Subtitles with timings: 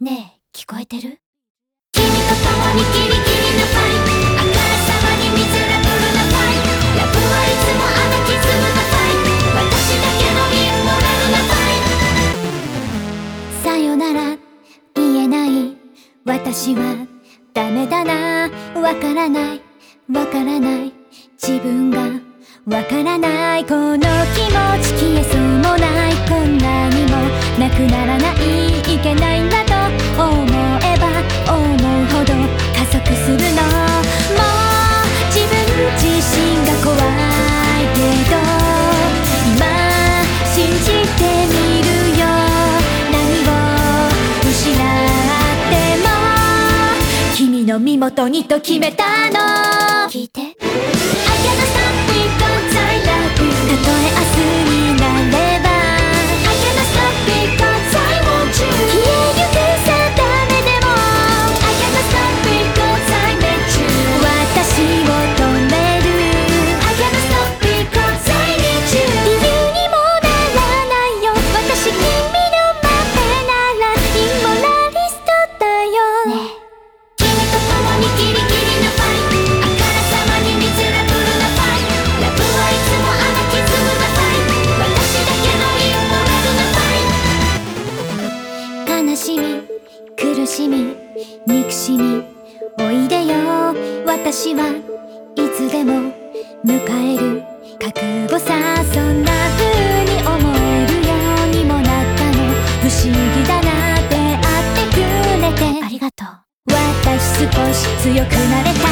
[0.00, 1.18] ねえ聞こえてる？
[1.90, 2.14] 君と共
[2.78, 11.82] にキリキリのファイトあからさまにミゼラブルなファイトラブはいつもアナキズムなファイト私だけのインモラルなファイ
[13.56, 14.38] トさよなら
[14.94, 15.74] 言えない
[16.24, 16.80] 私は
[17.52, 18.48] ダメだな
[18.80, 19.60] わからない。
[20.12, 20.92] わからない。
[21.42, 22.02] 自分が
[22.66, 23.64] わからない。
[23.64, 26.14] この気持ち消えそうもない。
[26.28, 27.16] こんなにも
[27.58, 28.07] なくなら
[47.68, 54.67] の身元にと決めたの聞いて I can't stop because I love you たとえ明日
[92.80, 93.34] おいでよ。
[94.06, 94.68] 私は
[95.36, 96.12] いつでも
[96.64, 97.42] 迎える
[97.78, 98.54] 覚悟さ。
[98.92, 101.10] そんな風に思えるよ
[101.44, 101.84] うにもなっ
[102.16, 102.38] たの。
[102.80, 103.68] 不思議だな
[104.08, 104.96] 出会ってく
[105.42, 105.84] れて。
[105.84, 106.26] ありがとう。
[106.68, 108.86] 私少し強くなれた。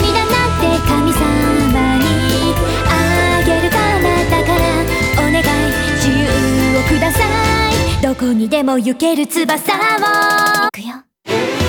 [0.00, 1.18] 涙なんて神様
[1.98, 2.04] に
[2.88, 2.90] あ
[3.44, 4.60] げるからだから。
[5.18, 5.44] お願い。
[5.96, 6.20] 自由
[6.78, 8.02] をください。
[8.02, 9.76] どこにでも行ける翼を。
[9.76, 11.04] 行くよ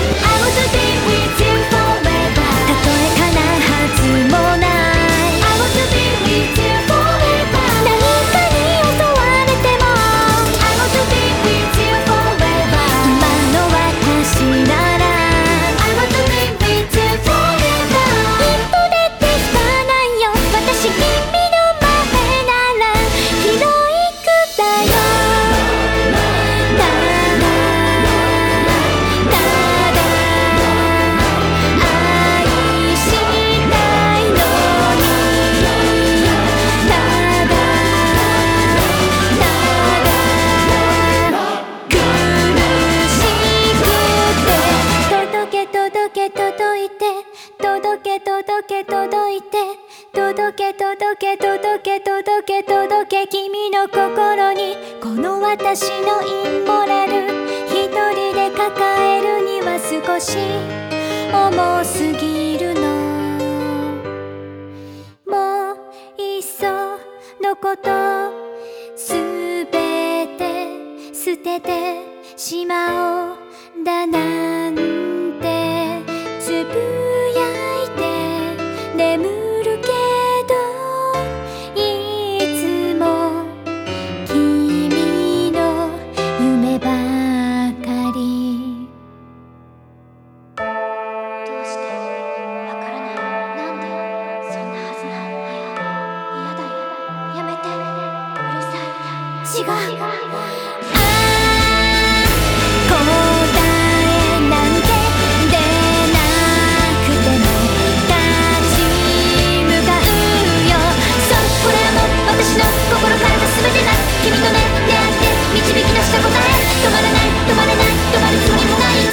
[0.04, 1.61] I want to be with you
[48.24, 49.58] 届け届いて
[50.12, 57.12] 届け届け届け届け届け君の心にこの私のインモラル
[57.66, 60.38] 一人で抱えるには少し
[61.32, 62.82] 重すぎるの。
[65.26, 65.76] もう
[66.22, 66.66] いっそ
[67.42, 67.90] のこと
[68.96, 69.14] す
[69.66, 70.68] べて
[71.12, 71.96] 捨てて
[72.36, 73.84] しまおう。
[73.84, 74.91] だなんて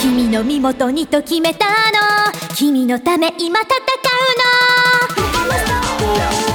[0.02, 1.74] 君の身元にと決めたの。
[2.56, 3.70] 君のため今戦う
[6.46, 6.49] の。